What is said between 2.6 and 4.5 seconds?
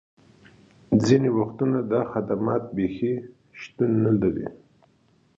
بیخي شتون نه لري